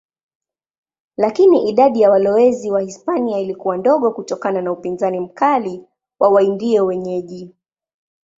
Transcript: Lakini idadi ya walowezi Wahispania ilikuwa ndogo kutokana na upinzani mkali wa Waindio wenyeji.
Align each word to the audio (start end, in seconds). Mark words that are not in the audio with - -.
Lakini 1.17 1.69
idadi 1.69 2.01
ya 2.01 2.11
walowezi 2.11 2.71
Wahispania 2.71 3.39
ilikuwa 3.39 3.77
ndogo 3.77 4.11
kutokana 4.11 4.61
na 4.61 4.71
upinzani 4.71 5.19
mkali 5.19 5.83
wa 6.19 6.29
Waindio 6.29 6.85
wenyeji. 6.85 7.53